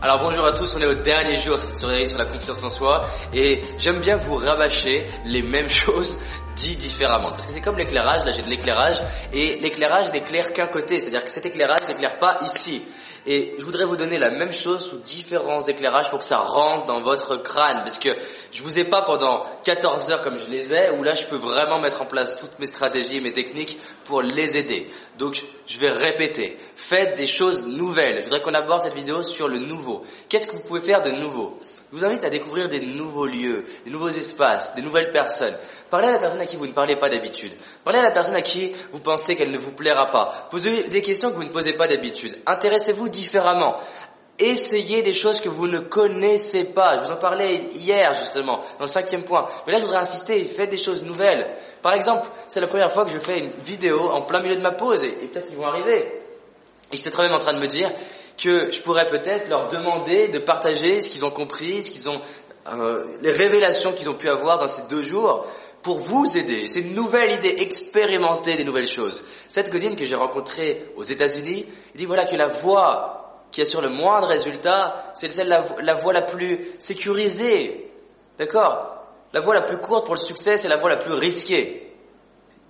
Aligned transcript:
Alors 0.00 0.20
bonjour 0.20 0.44
à 0.44 0.52
tous, 0.52 0.76
on 0.76 0.78
est 0.78 0.86
au 0.86 0.94
dernier 0.94 1.36
jour 1.36 1.56
de 1.56 1.60
cette 1.60 1.76
série 1.76 2.06
sur 2.06 2.18
la 2.18 2.26
confiance 2.26 2.62
en 2.62 2.70
soi. 2.70 3.04
Et 3.34 3.60
j'aime 3.78 3.98
bien 3.98 4.16
vous 4.16 4.36
rabâcher 4.36 5.04
les 5.24 5.42
mêmes 5.42 5.68
choses 5.68 6.18
dit 6.58 6.76
différemment. 6.76 7.30
Parce 7.30 7.46
que 7.46 7.52
c'est 7.52 7.60
comme 7.60 7.78
l'éclairage, 7.78 8.24
là 8.24 8.32
j'ai 8.32 8.42
de 8.42 8.50
l'éclairage 8.50 9.00
et 9.32 9.56
l'éclairage 9.60 10.12
n'éclaire 10.12 10.52
qu'un 10.52 10.66
côté, 10.66 10.98
c'est-à-dire 10.98 11.24
que 11.24 11.30
cet 11.30 11.46
éclairage 11.46 11.86
n'éclaire 11.88 12.18
pas 12.18 12.38
ici. 12.42 12.82
Et 13.26 13.54
je 13.58 13.64
voudrais 13.64 13.84
vous 13.84 13.96
donner 13.96 14.18
la 14.18 14.30
même 14.30 14.52
chose 14.52 14.84
sous 14.84 14.98
différents 14.98 15.60
éclairages 15.60 16.08
pour 16.08 16.18
que 16.20 16.24
ça 16.24 16.38
rentre 16.38 16.86
dans 16.86 17.02
votre 17.02 17.36
crâne. 17.36 17.82
Parce 17.84 17.98
que 17.98 18.10
je 18.50 18.62
vous 18.62 18.78
ai 18.78 18.84
pas 18.84 19.02
pendant 19.02 19.44
14 19.64 20.10
heures 20.10 20.22
comme 20.22 20.38
je 20.38 20.46
les 20.46 20.72
ai, 20.72 20.90
où 20.90 21.02
là 21.02 21.14
je 21.14 21.24
peux 21.24 21.36
vraiment 21.36 21.78
mettre 21.78 22.02
en 22.02 22.06
place 22.06 22.36
toutes 22.36 22.58
mes 22.58 22.66
stratégies 22.66 23.16
et 23.16 23.20
mes 23.20 23.32
techniques 23.32 23.78
pour 24.04 24.22
les 24.22 24.56
aider. 24.56 24.90
Donc 25.18 25.42
je 25.66 25.78
vais 25.78 25.90
répéter. 25.90 26.58
Faites 26.74 27.16
des 27.16 27.26
choses 27.26 27.64
nouvelles. 27.64 28.20
Je 28.20 28.24
voudrais 28.24 28.40
qu'on 28.40 28.54
aborde 28.54 28.82
cette 28.82 28.94
vidéo 28.94 29.22
sur 29.22 29.46
le 29.46 29.58
nouveau. 29.58 30.02
Qu'est-ce 30.28 30.46
que 30.46 30.52
vous 30.52 30.62
pouvez 30.62 30.80
faire 30.80 31.02
de 31.02 31.10
nouveau? 31.10 31.58
Je 31.90 31.96
vous 31.96 32.04
invite 32.04 32.24
à 32.24 32.30
découvrir 32.30 32.68
des 32.68 32.80
nouveaux 32.80 33.26
lieux, 33.26 33.64
des 33.84 33.90
nouveaux 33.90 34.10
espaces, 34.10 34.74
des 34.74 34.82
nouvelles 34.82 35.10
personnes. 35.10 35.54
Parlez 35.88 36.08
à 36.08 36.12
la 36.12 36.18
personne 36.18 36.40
à 36.40 36.46
qui 36.46 36.56
vous 36.56 36.66
ne 36.66 36.72
parlez 36.72 36.96
pas 36.96 37.08
d'habitude. 37.08 37.54
Parlez 37.82 38.00
à 38.00 38.02
la 38.02 38.10
personne 38.10 38.36
à 38.36 38.42
qui 38.42 38.72
vous 38.92 39.00
pensez 39.00 39.36
qu'elle 39.36 39.50
ne 39.50 39.58
vous 39.58 39.72
plaira 39.72 40.06
pas. 40.06 40.48
Posez 40.50 40.84
des 40.84 41.00
questions 41.00 41.30
que 41.30 41.36
vous 41.36 41.44
ne 41.44 41.48
posez 41.48 41.72
pas 41.72 41.88
d'habitude. 41.88 42.36
Intéressez-vous 42.46 43.08
différemment. 43.08 43.76
Essayez 44.38 45.02
des 45.02 45.14
choses 45.14 45.40
que 45.40 45.48
vous 45.48 45.66
ne 45.66 45.78
connaissez 45.78 46.64
pas. 46.64 46.98
Je 46.98 47.04
vous 47.04 47.10
en 47.10 47.16
parlais 47.16 47.56
hier 47.74 48.12
justement, 48.14 48.58
dans 48.78 48.84
le 48.84 48.86
cinquième 48.86 49.24
point. 49.24 49.46
Mais 49.66 49.72
là, 49.72 49.78
je 49.78 49.84
voudrais 49.84 49.98
insister, 49.98 50.44
faites 50.44 50.70
des 50.70 50.78
choses 50.78 51.02
nouvelles. 51.02 51.56
Par 51.82 51.94
exemple, 51.94 52.28
c'est 52.46 52.60
la 52.60 52.68
première 52.68 52.92
fois 52.92 53.04
que 53.04 53.10
je 53.10 53.18
fais 53.18 53.38
une 53.38 53.50
vidéo 53.64 54.10
en 54.10 54.22
plein 54.22 54.40
milieu 54.40 54.56
de 54.56 54.60
ma 54.60 54.72
pause, 54.72 55.02
et, 55.02 55.10
peut-être 55.12 55.48
qu'ils 55.48 55.56
vont 55.56 55.66
arriver. 55.66 56.06
Et 56.92 56.96
j'étais 56.96 57.10
très 57.10 57.24
même 57.24 57.34
en 57.34 57.38
train 57.38 57.52
de 57.52 57.58
me 57.58 57.66
dire, 57.66 57.92
que 58.38 58.70
je 58.70 58.80
pourrais 58.80 59.06
peut-être 59.08 59.48
leur 59.48 59.68
demander 59.68 60.28
de 60.28 60.38
partager 60.38 61.02
ce 61.02 61.10
qu'ils 61.10 61.24
ont 61.24 61.30
compris, 61.30 61.82
ce 61.82 61.90
qu'ils 61.90 62.08
ont, 62.08 62.20
euh, 62.72 63.04
les 63.20 63.32
révélations 63.32 63.92
qu'ils 63.92 64.08
ont 64.08 64.14
pu 64.14 64.28
avoir 64.28 64.58
dans 64.58 64.68
ces 64.68 64.82
deux 64.82 65.02
jours 65.02 65.44
pour 65.82 65.98
vous 65.98 66.36
aider. 66.36 66.66
C'est 66.68 66.80
une 66.80 66.94
nouvelle 66.94 67.32
idée, 67.32 67.56
expérimenter 67.58 68.56
des 68.56 68.64
nouvelles 68.64 68.86
choses. 68.86 69.24
Cette 69.48 69.70
Godin 69.70 69.94
que 69.94 70.04
j'ai 70.04 70.14
rencontrée 70.14 70.90
aux 70.96 71.02
États-Unis, 71.02 71.66
dit 71.94 72.06
voilà 72.06 72.24
que 72.24 72.36
la 72.36 72.48
voie 72.48 73.46
qui 73.50 73.62
assure 73.62 73.80
le 73.80 73.90
moindre 73.90 74.28
résultat, 74.28 75.12
c'est 75.14 75.28
celle 75.28 75.48
la, 75.48 75.64
la 75.82 75.94
voie 75.94 76.12
la 76.12 76.22
plus 76.22 76.68
sécurisée. 76.78 77.90
D'accord? 78.38 78.94
La 79.32 79.40
voie 79.40 79.54
la 79.54 79.62
plus 79.62 79.78
courte 79.78 80.04
pour 80.04 80.14
le 80.14 80.20
succès, 80.20 80.56
c'est 80.56 80.68
la 80.68 80.76
voie 80.76 80.90
la 80.90 80.96
plus 80.96 81.12
risquée. 81.12 81.92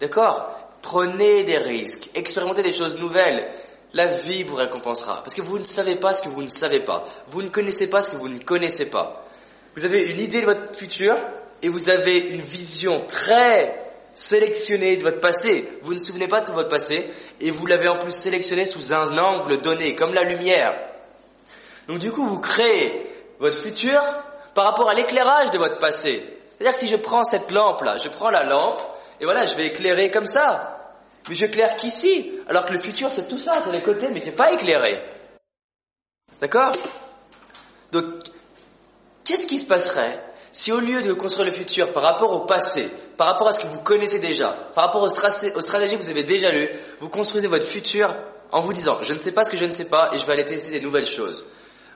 D'accord? 0.00 0.50
Prenez 0.80 1.44
des 1.44 1.58
risques, 1.58 2.08
expérimentez 2.14 2.62
des 2.62 2.72
choses 2.72 2.96
nouvelles 2.96 3.48
la 3.94 4.06
vie 4.06 4.42
vous 4.42 4.56
récompensera. 4.56 5.22
Parce 5.22 5.34
que 5.34 5.42
vous 5.42 5.58
ne 5.58 5.64
savez 5.64 5.96
pas 5.96 6.14
ce 6.14 6.22
que 6.22 6.28
vous 6.28 6.42
ne 6.42 6.48
savez 6.48 6.80
pas. 6.80 7.04
Vous 7.28 7.42
ne 7.42 7.48
connaissez 7.48 7.86
pas 7.86 8.00
ce 8.00 8.10
que 8.10 8.16
vous 8.16 8.28
ne 8.28 8.38
connaissez 8.38 8.86
pas. 8.86 9.24
Vous 9.76 9.84
avez 9.84 10.10
une 10.10 10.18
idée 10.18 10.40
de 10.40 10.46
votre 10.46 10.76
futur 10.76 11.16
et 11.62 11.68
vous 11.68 11.88
avez 11.88 12.18
une 12.18 12.40
vision 12.40 13.04
très 13.06 13.88
sélectionnée 14.14 14.96
de 14.96 15.04
votre 15.04 15.20
passé. 15.20 15.68
Vous 15.82 15.94
ne 15.94 15.98
vous 15.98 16.04
souvenez 16.04 16.28
pas 16.28 16.40
de 16.40 16.46
tout 16.46 16.52
votre 16.52 16.68
passé 16.68 17.08
et 17.40 17.50
vous 17.50 17.66
l'avez 17.66 17.88
en 17.88 17.96
plus 17.96 18.12
sélectionné 18.12 18.66
sous 18.66 18.92
un 18.92 19.16
angle 19.16 19.58
donné, 19.60 19.94
comme 19.94 20.12
la 20.12 20.24
lumière. 20.24 20.76
Donc 21.86 21.98
du 21.98 22.10
coup, 22.10 22.26
vous 22.26 22.40
créez 22.40 23.06
votre 23.38 23.56
futur 23.56 24.00
par 24.54 24.64
rapport 24.64 24.90
à 24.90 24.94
l'éclairage 24.94 25.50
de 25.52 25.58
votre 25.58 25.78
passé. 25.78 26.24
C'est-à-dire 26.58 26.72
que 26.72 26.84
si 26.84 26.88
je 26.88 26.96
prends 26.96 27.22
cette 27.22 27.50
lampe-là, 27.50 27.98
je 27.98 28.08
prends 28.08 28.30
la 28.30 28.44
lampe 28.44 28.82
et 29.20 29.24
voilà, 29.24 29.44
je 29.44 29.54
vais 29.54 29.66
éclairer 29.66 30.10
comme 30.10 30.26
ça. 30.26 30.77
Mais 31.28 31.34
j'éclaire 31.34 31.76
qu'ici, 31.76 32.32
alors 32.48 32.64
que 32.64 32.72
le 32.72 32.80
futur 32.80 33.12
c'est 33.12 33.28
tout 33.28 33.38
ça, 33.38 33.60
c'est 33.60 33.72
les 33.72 33.82
côtés, 33.82 34.08
mais 34.10 34.20
qui 34.20 34.28
n'est 34.28 34.34
pas 34.36 34.52
éclairé. 34.52 35.02
D'accord? 36.40 36.72
Donc, 37.92 38.04
qu'est-ce 39.24 39.46
qui 39.46 39.58
se 39.58 39.66
passerait 39.66 40.22
si 40.52 40.72
au 40.72 40.80
lieu 40.80 41.02
de 41.02 41.12
construire 41.12 41.46
le 41.46 41.52
futur 41.52 41.92
par 41.92 42.02
rapport 42.02 42.32
au 42.32 42.40
passé, 42.40 42.90
par 43.16 43.26
rapport 43.26 43.48
à 43.48 43.52
ce 43.52 43.60
que 43.60 43.66
vous 43.66 43.80
connaissez 43.80 44.18
déjà, 44.18 44.70
par 44.74 44.86
rapport 44.86 45.02
aux, 45.02 45.08
stratégies 45.08 45.96
que 45.96 46.02
vous 46.02 46.10
avez 46.10 46.24
déjà 46.24 46.50
lues, 46.50 46.70
vous 47.00 47.08
construisez 47.08 47.48
votre 47.48 47.66
futur 47.66 48.14
en 48.50 48.60
vous 48.60 48.72
disant, 48.72 49.02
je 49.02 49.12
ne 49.12 49.18
sais 49.18 49.32
pas 49.32 49.44
ce 49.44 49.50
que 49.50 49.56
je 49.56 49.64
ne 49.64 49.70
sais 49.70 49.84
pas 49.84 50.10
et 50.12 50.18
je 50.18 50.24
vais 50.24 50.32
aller 50.32 50.46
tester 50.46 50.70
des 50.70 50.80
nouvelles 50.80 51.06
choses. 51.06 51.44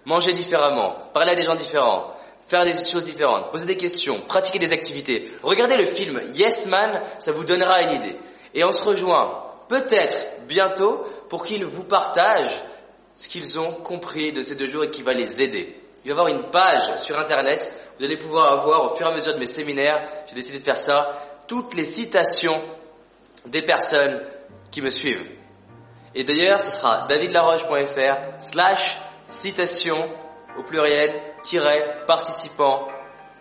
Manger 0.05 0.33
différemment, 0.33 0.97
parler 1.15 1.33
à 1.33 1.35
des 1.35 1.45
gens 1.45 1.55
différents, 1.55 2.15
faire 2.47 2.65
des 2.65 2.85
choses 2.85 3.05
différentes, 3.05 3.51
poser 3.51 3.67
des 3.67 3.77
questions, 3.77 4.21
pratiquer 4.27 4.59
des 4.59 4.73
activités. 4.73 5.31
Regardez 5.43 5.77
le 5.77 5.87
film 5.87 6.21
Yes 6.35 6.67
Man, 6.67 7.01
ça 7.19 7.33
vous 7.33 7.45
donnera 7.45 7.83
une 7.83 7.91
idée. 7.91 8.17
Et 8.55 8.65
on 8.65 8.73
se 8.73 8.83
rejoint 8.83 9.43
peut-être 9.69 10.47
bientôt 10.47 11.05
pour 11.29 11.45
qu'ils 11.45 11.65
vous 11.65 11.85
partagent 11.85 12.63
ce 13.17 13.29
qu'ils 13.29 13.59
ont 13.59 13.73
compris 13.73 14.33
de 14.33 14.43
ces 14.43 14.55
deux 14.55 14.67
jours 14.67 14.85
et 14.85 14.91
qui 14.91 15.03
va 15.03 15.13
les 15.13 15.41
aider. 15.43 15.79
Il 16.05 16.13
va 16.13 16.17
y 16.17 16.21
avoir 16.21 16.29
une 16.29 16.51
page 16.51 16.97
sur 16.97 17.19
internet, 17.19 17.73
vous 17.99 18.05
allez 18.05 18.17
pouvoir 18.17 18.53
avoir 18.53 18.93
au 18.93 18.97
fur 18.97 19.07
et 19.07 19.13
à 19.13 19.15
mesure 19.15 19.35
de 19.35 19.39
mes 19.39 19.47
séminaires, 19.47 20.09
j'ai 20.27 20.35
décidé 20.35 20.59
de 20.59 20.65
faire 20.65 20.81
ça, 20.81 21.13
toutes 21.47 21.75
les 21.75 21.85
citations 21.85 22.61
des 23.47 23.63
personnes 23.63 24.23
qui 24.71 24.83
me 24.83 24.91
suivent. 24.91 25.25
Et 26.15 26.25
d'ailleurs, 26.25 26.61
ce 26.61 26.73
sera 26.73 27.07
davidlaroche.fr 27.09 28.39
slash 28.39 29.01
citation 29.27 30.11
au 30.59 30.63
pluriel, 30.63 31.15
tiret, 31.43 32.05
participant 32.07 32.89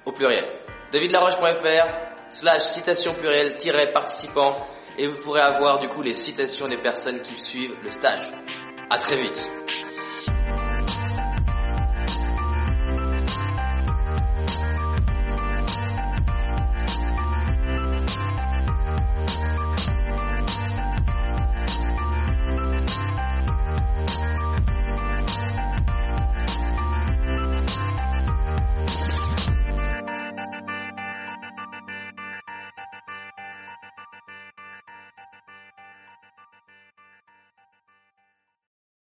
au 0.06 0.12
pluriel. 0.12 0.46
davidlaroche.fr 0.92 1.88
slash 2.30 2.62
citation 2.62 3.14
pluriel, 3.14 3.58
tiret, 3.58 3.92
participant 3.92 4.56
et 4.98 5.08
vous 5.08 5.18
pourrez 5.18 5.42
avoir 5.42 5.80
du 5.80 5.88
coup 5.88 6.02
les 6.02 6.14
citations 6.14 6.68
des 6.68 6.78
personnes 6.78 7.22
qui 7.22 7.40
suivent 7.40 7.76
le 7.84 7.92
stage. 7.92 8.32
À 8.90 8.98
très 8.98 9.18
vite 9.22 9.48